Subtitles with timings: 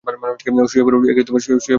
[0.67, 1.01] শুয়ে পড়ুন,
[1.01, 1.63] প্লিজ।